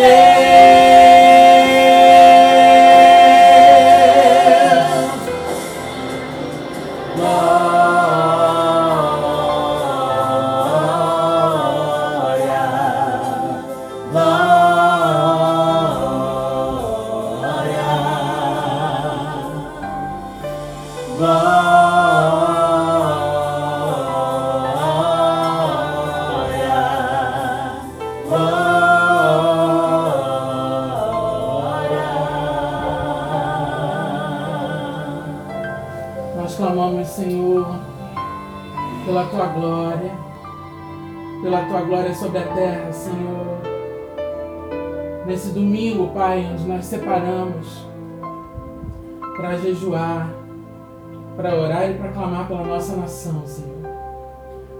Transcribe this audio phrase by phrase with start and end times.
[0.00, 0.49] Amém.
[46.86, 47.86] Separamos
[49.36, 50.34] para jejuar,
[51.36, 53.70] para orar e para clamar pela nossa nação, Senhor.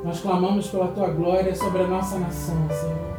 [0.05, 3.11] Nós clamamos pela tua glória sobre a nossa nação, Senhor.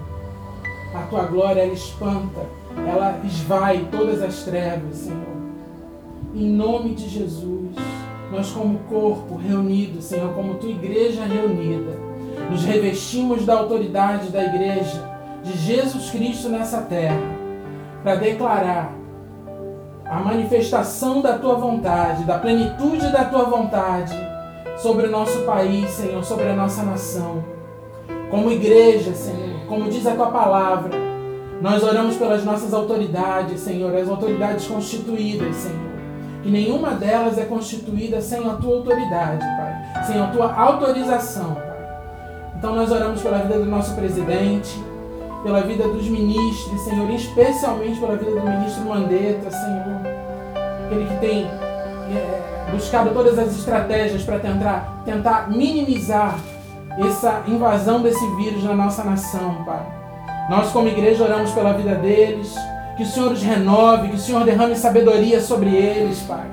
[0.94, 2.42] A tua glória, ela espanta,
[2.88, 5.42] ela esvai todas as trevas, Senhor.
[6.36, 7.75] Em nome de Jesus,
[8.31, 11.97] nós, como corpo reunido, Senhor, como tua igreja reunida,
[12.52, 15.09] nos revestimos da autoridade da igreja
[15.41, 17.17] de Jesus Cristo nessa terra,
[18.03, 18.94] para declarar
[20.05, 24.13] a manifestação da tua vontade, da plenitude da tua vontade
[24.77, 27.41] sobre o nosso país, Senhor, sobre a nossa nação.
[28.29, 30.91] Como igreja, Senhor, como diz a tua palavra,
[31.61, 35.91] nós oramos pelas nossas autoridades, Senhor, as autoridades constituídas, Senhor.
[36.44, 41.70] Que nenhuma delas é constituída sem a tua autoridade, Pai, sem a tua autorização.
[42.62, 44.80] Então nós oramos pela vida do nosso presidente,
[45.42, 50.02] pela vida dos ministros, Senhor, especialmente pela vida do ministro Mandetta, Senhor.
[50.86, 56.38] Aquele que tem é, buscado todas as estratégias para tentar, tentar minimizar
[57.00, 59.84] essa invasão desse vírus na nossa nação, Pai.
[60.47, 62.53] Nós, como igreja, oramos pela vida deles.
[62.96, 66.46] Que o Senhor os renove, que o Senhor derrame sabedoria sobre eles, Pai.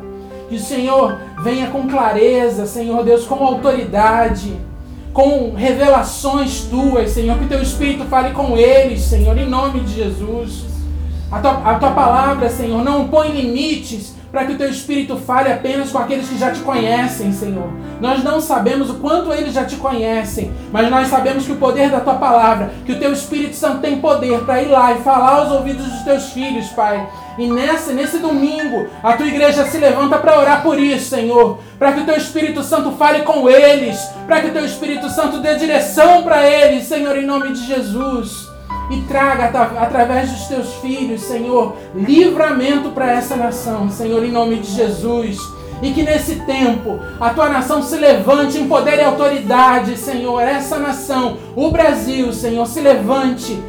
[0.49, 4.68] Que o Senhor venha com clareza, Senhor Deus, com autoridade
[5.13, 7.39] com revelações tuas, Senhor.
[7.39, 10.65] Que teu Espírito fale com eles, Senhor, em nome de Jesus.
[11.31, 15.51] A tua, a tua palavra, Senhor, não põe limites para que o teu Espírito fale
[15.51, 17.71] apenas com aqueles que já te conhecem, Senhor.
[18.01, 21.91] Nós não sabemos o quanto eles já te conhecem, mas nós sabemos que o poder
[21.91, 25.41] da tua palavra, que o teu Espírito Santo tem poder para ir lá e falar
[25.41, 27.09] aos ouvidos dos teus filhos, Pai.
[27.39, 31.61] E nesse, nesse domingo, a tua igreja se levanta para orar por isso, Senhor.
[31.79, 33.97] Para que o teu Espírito Santo fale com eles.
[34.27, 38.49] Para que o teu Espírito Santo dê direção para eles, Senhor, em nome de Jesus.
[38.91, 44.73] E traga através dos teus filhos, Senhor, livramento para essa nação, Senhor, em nome de
[44.73, 45.39] Jesus.
[45.81, 50.41] E que nesse tempo a tua nação se levante em poder e autoridade, Senhor.
[50.41, 53.63] Essa nação, o Brasil, Senhor, se levante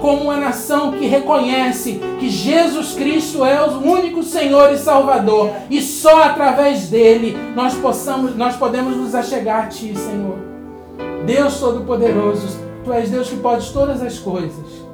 [0.00, 5.82] como uma nação que reconhece que Jesus Cristo é o único Senhor e Salvador e
[5.82, 10.38] só através dele nós possamos nós podemos nos achegar a ti, Senhor.
[11.26, 14.86] Deus todo-poderoso, tu és Deus que pode todas as coisas.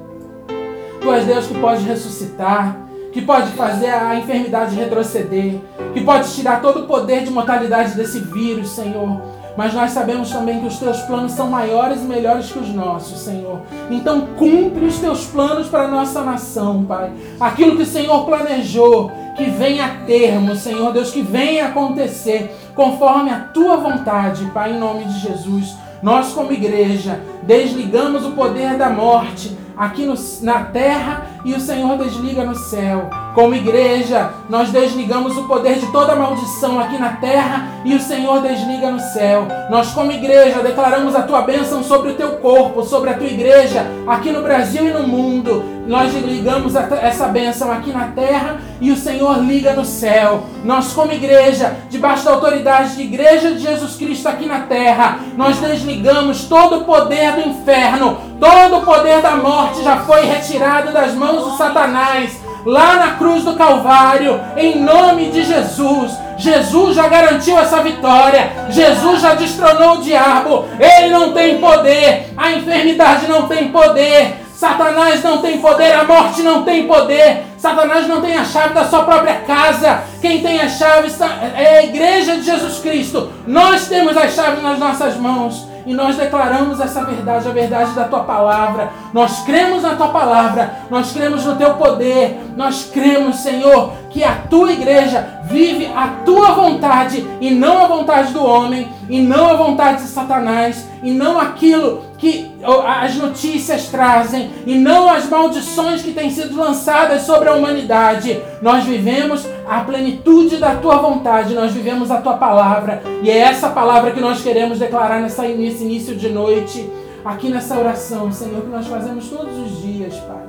[0.99, 2.75] Tu és Deus que pode ressuscitar,
[3.11, 5.59] que pode fazer a enfermidade retroceder,
[5.93, 9.21] que pode tirar todo o poder de mortalidade desse vírus, Senhor.
[9.55, 13.19] Mas nós sabemos também que os teus planos são maiores e melhores que os nossos,
[13.19, 13.61] Senhor.
[13.89, 17.11] Então cumpre os teus planos para a nossa nação, Pai.
[17.39, 23.29] Aquilo que o Senhor planejou, que venha a termo, Senhor Deus, que venha acontecer conforme
[23.29, 25.75] a tua vontade, Pai, em nome de Jesus.
[26.01, 31.97] Nós, como igreja, desligamos o poder da morte aqui no, na terra e o Senhor
[31.97, 33.09] desliga no céu.
[33.33, 38.41] Como igreja, nós desligamos o poder de toda maldição aqui na terra e o Senhor
[38.41, 39.47] desliga no céu.
[39.71, 43.87] Nós, como igreja, declaramos a tua bênção sobre o teu corpo, sobre a tua igreja,
[44.05, 45.63] aqui no Brasil e no mundo.
[45.87, 50.43] Nós ligamos essa bênção aqui na terra e o Senhor liga no céu.
[50.63, 55.57] Nós, como igreja, debaixo da autoridade de Igreja de Jesus Cristo aqui na terra, nós
[55.57, 61.13] desligamos todo o poder do inferno, todo o poder da morte já foi retirado das
[61.15, 66.11] mãos de Satanás lá na cruz do Calvário, em nome de Jesus.
[66.37, 68.51] Jesus já garantiu essa vitória.
[68.69, 70.65] Jesus já destronou o diabo.
[70.79, 72.33] Ele não tem poder.
[72.35, 74.43] A enfermidade não tem poder.
[74.53, 75.91] Satanás não tem poder.
[75.93, 77.43] A morte não tem poder.
[77.57, 80.03] Satanás não tem a chave da sua própria casa.
[80.21, 81.09] Quem tem a chave
[81.55, 83.31] é a igreja de Jesus Cristo.
[83.45, 85.72] Nós temos as chaves nas nossas mãos.
[85.85, 88.91] E nós declaramos essa verdade, a verdade da tua palavra.
[89.13, 94.35] Nós cremos na tua palavra, nós cremos no teu poder, nós cremos, Senhor, que a
[94.49, 99.55] tua igreja vive a tua vontade e não a vontade do homem, e não a
[99.55, 102.49] vontade de Satanás, e não aquilo que
[102.87, 108.41] as notícias trazem e não as maldições que têm sido lançadas sobre a humanidade.
[108.61, 113.69] Nós vivemos a plenitude da tua vontade, nós vivemos a tua palavra e é essa
[113.69, 116.89] palavra que nós queremos declarar nessa, nesse início de noite,
[117.25, 120.43] aqui nessa oração, Senhor, que nós fazemos todos os dias, Pai.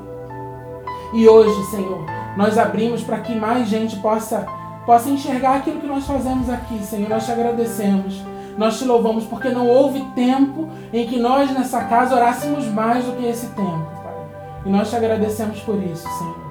[1.12, 2.04] E hoje, Senhor,
[2.36, 4.46] nós abrimos para que mais gente possa,
[4.86, 7.08] possa enxergar aquilo que nós fazemos aqui, Senhor.
[7.08, 8.20] Nós te agradecemos.
[8.56, 13.12] Nós te louvamos porque não houve tempo em que nós nessa casa orássemos mais do
[13.12, 14.14] que esse tempo, Pai.
[14.64, 16.44] E nós te agradecemos por isso, Senhor.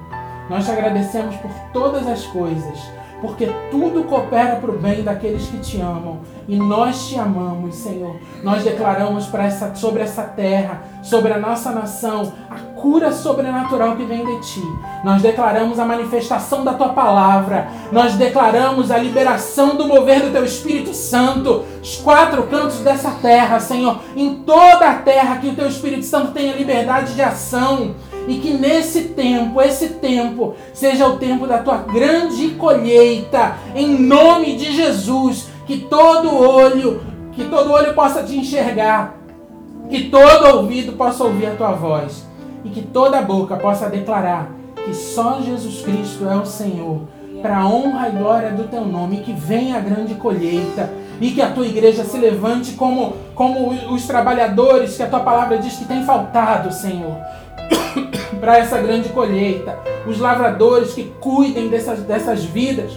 [0.48, 2.78] Nós te agradecemos por todas as coisas,
[3.20, 6.20] porque tudo coopera para o bem daqueles que te amam.
[6.46, 8.16] E nós te amamos, Senhor.
[8.42, 14.26] Nós declaramos essa, sobre essa terra, sobre a nossa nação, a cura sobrenatural que vem
[14.26, 14.62] de ti.
[15.02, 17.66] Nós declaramos a manifestação da tua palavra.
[17.90, 21.64] Nós declaramos a liberação do mover do teu Espírito Santo.
[21.82, 24.00] Os quatro cantos dessa terra, Senhor.
[24.14, 27.94] Em toda a terra que o teu Espírito Santo tenha liberdade de ação.
[28.28, 33.56] E que nesse tempo, esse tempo, seja o tempo da tua grande colheita.
[33.74, 35.48] Em nome de Jesus.
[35.66, 37.02] Que todo olho,
[37.32, 39.16] que todo olho possa te enxergar.
[39.88, 42.33] Que todo ouvido possa ouvir a tua voz
[42.64, 44.50] e que toda boca possa declarar
[44.84, 47.02] que só Jesus Cristo é o Senhor,
[47.40, 50.90] para a honra e glória do teu nome, que venha a grande colheita,
[51.20, 55.58] e que a tua igreja se levante como, como os trabalhadores que a tua palavra
[55.58, 57.16] diz que tem faltado, Senhor,
[58.40, 62.92] para essa grande colheita, os lavradores que cuidem dessas, dessas vidas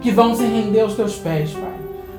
[0.00, 1.72] que vão se render aos teus pés, Pai.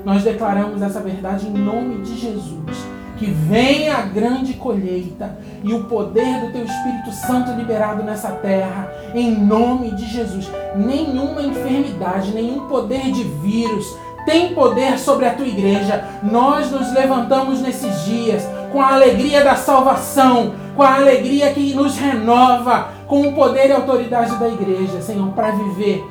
[0.06, 5.86] Nós declaramos essa verdade em nome de Jesus que venha a grande colheita e o
[5.86, 10.50] poder do teu Espírito Santo liberado nessa terra, em nome de Jesus.
[10.76, 13.86] Nenhuma enfermidade, nenhum poder de vírus
[14.26, 16.04] tem poder sobre a tua igreja.
[16.24, 21.98] Nós nos levantamos nesses dias com a alegria da salvação, com a alegria que nos
[21.98, 26.04] renova, com o poder e autoridade da igreja, Senhor, para viver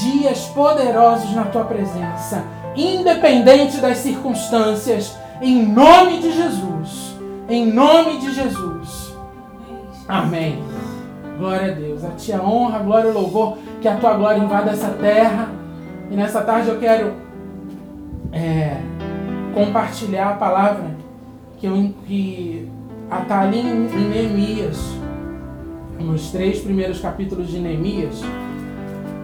[0.00, 2.44] dias poderosos na tua presença,
[2.76, 7.16] independente das circunstâncias em nome de Jesus.
[7.48, 9.12] Em nome de Jesus.
[10.06, 10.62] Amém.
[11.36, 12.04] Glória a Deus.
[12.04, 13.58] A ti a honra, a glória e louvor.
[13.80, 15.50] Que a tua glória invada essa terra.
[16.10, 17.14] E nessa tarde eu quero
[18.30, 18.76] é,
[19.52, 20.94] compartilhar a palavra
[21.58, 22.70] que, eu, que
[23.20, 24.78] está ali em, em Neemias.
[25.98, 28.22] Nos três primeiros capítulos de Neemias.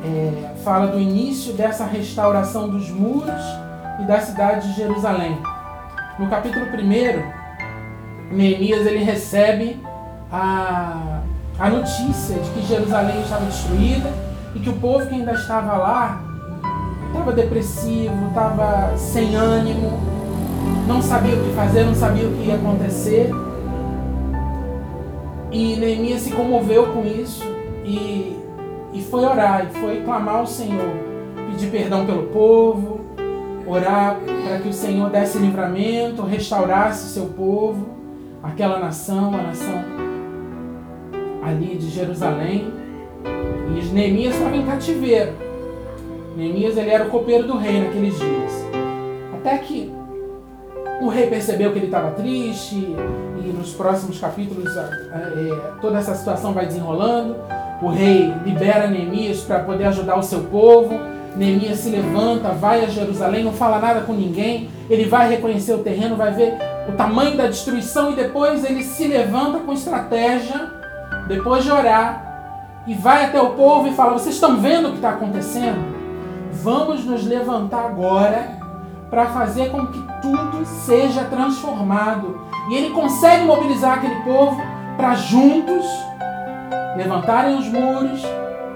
[0.05, 3.43] É, fala do início dessa restauração dos muros
[4.01, 5.39] e da cidade de Jerusalém.
[6.19, 9.81] No capítulo 1, Neemias ele recebe
[10.33, 11.21] a,
[11.57, 14.11] a notícia de que Jerusalém estava destruída
[14.53, 16.21] e que o povo que ainda estava lá
[17.07, 20.01] estava depressivo, estava sem ânimo,
[20.89, 23.31] não sabia o que fazer, não sabia o que ia acontecer.
[25.53, 27.45] E Neemias se comoveu com isso
[27.85, 28.37] e,
[28.93, 30.91] e foi orar, e foi clamar ao Senhor,
[31.49, 33.03] pedir perdão pelo povo,
[33.69, 34.17] orar
[34.49, 37.87] para que o Senhor desse livramento, restaurasse o seu povo,
[38.43, 39.85] aquela nação, a nação
[41.45, 42.73] ali de Jerusalém.
[43.77, 45.33] E Neemias estava em cativeiro.
[46.35, 48.53] Neemias ele era o copeiro do rei naqueles dias.
[49.35, 49.93] Até que
[51.03, 56.55] o rei percebeu que ele estava triste e nos próximos capítulos é, toda essa situação
[56.55, 57.37] vai desenrolando.
[57.83, 62.89] O rei libera Neemias para poder ajudar o seu povo Neemias se levanta, vai a
[62.89, 64.71] Jerusalém, não fala nada com ninguém.
[64.91, 66.55] Ele vai reconhecer o terreno, vai ver
[66.89, 70.71] o tamanho da destruição e depois ele se levanta com estratégia,
[71.29, 74.97] depois de orar, e vai até o povo e fala: Vocês estão vendo o que
[74.97, 75.97] está acontecendo?
[76.53, 78.59] Vamos nos levantar agora
[79.11, 82.41] para fazer com que tudo seja transformado.
[82.71, 84.61] E ele consegue mobilizar aquele povo
[84.97, 85.85] para juntos
[86.97, 88.23] levantarem os muros,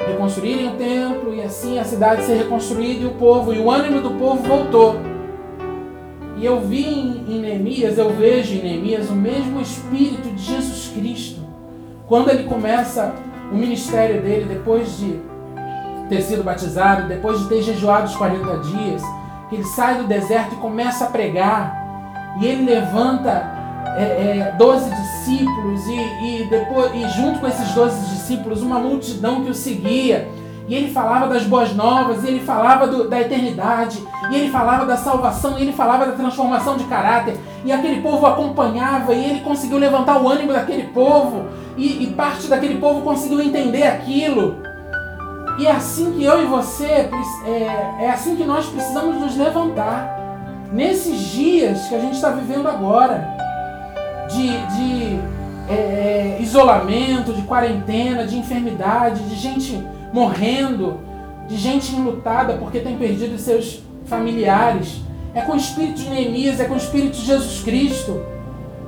[0.07, 4.01] reconstruírem o templo e assim a cidade ser reconstruída e o povo, e o ânimo
[4.01, 4.97] do povo voltou.
[6.37, 10.91] E eu vi em, em Neemias, eu vejo em Neemias o mesmo Espírito de Jesus
[10.95, 11.41] Cristo.
[12.09, 13.15] Quando ele começa
[13.51, 15.21] o ministério dele, depois de
[16.09, 19.03] ter sido batizado, depois de ter jejuado os 40 dias,
[19.53, 23.62] ele sai do deserto e começa a pregar, e ele levanta
[23.97, 29.43] é, é, 12 discípulos e, e, depois, e junto com esses 12 discípulos uma multidão
[29.45, 30.29] que o seguia.
[30.69, 34.87] E ele falava das boas novas, e ele falava do, da eternidade, e ele falava
[34.87, 37.37] da salvação, e ele falava da transformação de caráter.
[37.65, 41.47] E aquele povo acompanhava, e ele conseguiu levantar o ânimo daquele povo,
[41.77, 44.57] e, e parte daquele povo conseguiu entender aquilo.
[45.59, 50.21] E é assim que eu e você, é, é assim que nós precisamos nos levantar.
[50.73, 53.42] Nesses dias que a gente está vivendo agora
[54.29, 55.21] de, de
[55.69, 61.01] é, é, isolamento, de quarentena, de enfermidade, de gente morrendo,
[61.49, 65.01] de gente enlutada porque tem perdido seus familiares.
[65.35, 68.23] É com o espírito de Neemias, é com o espírito de Jesus Cristo.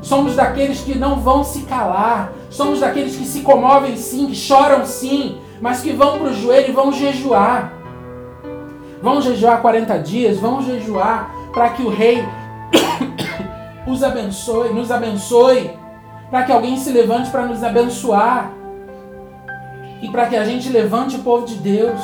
[0.03, 2.33] Somos daqueles que não vão se calar.
[2.51, 6.69] Somos daqueles que se comovem sim, que choram sim, mas que vão para o joelho
[6.69, 7.73] e vão jejuar.
[9.03, 12.23] Vão jejuar 40 dias, vão jejuar para que o rei
[13.87, 15.71] os abençoe, nos abençoe,
[16.31, 18.51] para que alguém se levante para nos abençoar
[20.01, 22.01] e para que a gente levante o povo de Deus.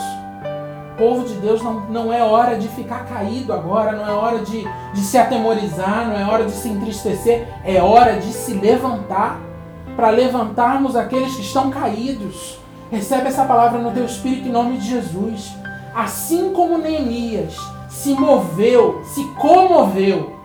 [0.94, 4.38] O povo de Deus não, não é hora de ficar caído agora, não é hora
[4.40, 9.40] de, de se atemorizar, não é hora de se entristecer, é hora de se levantar
[9.96, 12.58] para levantarmos aqueles que estão caídos.
[12.90, 15.52] Recebe essa palavra no teu espírito em nome de Jesus.
[15.94, 17.56] Assim como Neemias
[17.88, 20.39] se moveu, se comoveu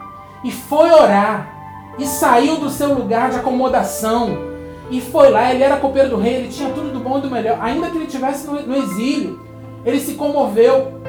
[0.45, 1.51] e foi orar
[1.97, 4.37] e saiu do seu lugar de acomodação
[4.91, 5.51] e foi lá.
[5.51, 7.97] Ele era copeiro do rei, ele tinha tudo do bom e do melhor, ainda que
[7.97, 9.41] ele estivesse no, exílio.
[9.83, 11.01] Ele se comoveu,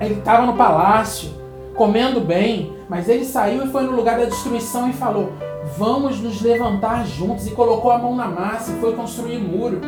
[0.00, 1.28] ele estava no palácio,
[1.74, 5.30] comendo bem, mas ele saiu e foi no lugar da destruição e falou:
[5.76, 7.46] Vamos nos levantar juntos.
[7.46, 9.80] E colocou a mão na massa e foi construir muro.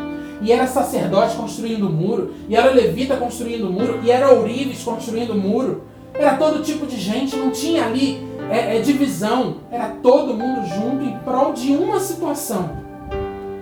[0.42, 5.82] E era sacerdote construindo muro, e era levita construindo muro, e era ourives construindo muro.
[6.12, 9.56] Era todo tipo de gente, não tinha ali é, é divisão.
[9.70, 12.70] Era todo mundo junto em prol de uma situação.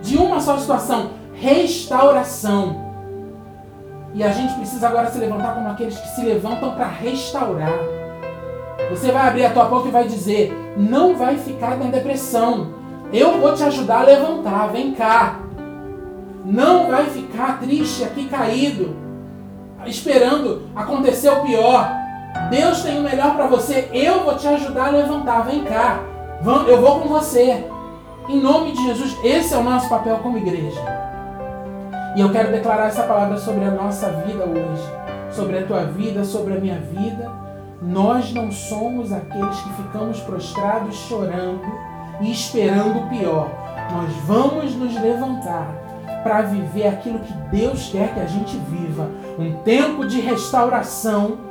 [0.02, 1.10] De uma só situação.
[1.34, 2.90] Restauração.
[4.12, 7.78] E a gente precisa agora se levantar como aqueles que se levantam para restaurar.
[8.90, 12.74] Você vai abrir a tua boca e vai dizer: não vai ficar na depressão.
[13.12, 14.68] Eu vou te ajudar a levantar.
[14.68, 15.40] Vem cá.
[16.44, 18.96] Não vai ficar triste aqui caído,
[19.86, 21.99] esperando acontecer o pior.
[22.50, 23.88] Deus tem o melhor para você.
[23.92, 25.42] Eu vou te ajudar a levantar.
[25.42, 26.00] Vem cá.
[26.66, 27.66] Eu vou com você.
[28.28, 30.80] Em nome de Jesus, esse é o nosso papel como igreja.
[32.16, 34.82] E eu quero declarar essa palavra sobre a nossa vida hoje,
[35.32, 37.30] sobre a tua vida, sobre a minha vida.
[37.82, 41.62] Nós não somos aqueles que ficamos prostrados chorando
[42.20, 43.48] e esperando o pior.
[43.92, 45.66] Nós vamos nos levantar
[46.22, 49.08] para viver aquilo que Deus quer que a gente viva.
[49.38, 51.49] Um tempo de restauração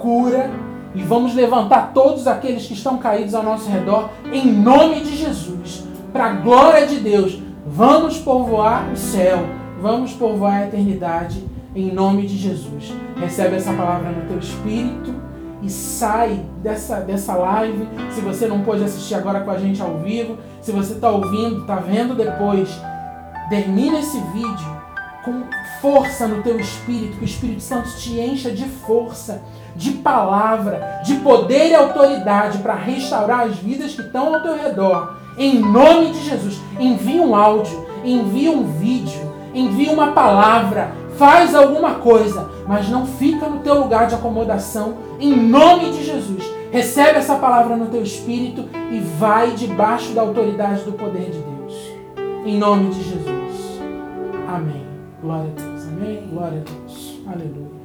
[0.00, 0.50] cura
[0.94, 5.84] e vamos levantar todos aqueles que estão caídos ao nosso redor em nome de Jesus,
[6.12, 7.40] para a glória de Deus.
[7.66, 9.38] Vamos povoar o céu,
[9.80, 12.92] vamos povoar a eternidade em nome de Jesus.
[13.16, 15.14] Recebe essa palavra no teu espírito
[15.62, 17.88] e sai dessa, dessa live.
[18.10, 21.60] Se você não pôde assistir agora com a gente ao vivo, se você está ouvindo,
[21.60, 22.68] está vendo depois,
[23.48, 24.80] termina esse vídeo
[25.24, 25.44] com
[25.80, 29.42] força no teu espírito, que o Espírito Santo te encha de força
[29.76, 35.16] de palavra, de poder e autoridade para restaurar as vidas que estão ao teu redor.
[35.38, 41.94] Em nome de Jesus, envia um áudio, envia um vídeo, envia uma palavra, faz alguma
[41.94, 44.94] coisa, mas não fica no teu lugar de acomodação.
[45.18, 50.82] Em nome de Jesus, recebe essa palavra no teu espírito e vai debaixo da autoridade
[50.82, 51.74] do poder de Deus.
[52.44, 53.80] Em nome de Jesus.
[54.48, 54.84] Amém.
[55.22, 55.69] Glória a Deus.
[56.00, 56.26] Amém.
[56.28, 57.20] Glória a Deus.
[57.26, 57.79] Aleluia.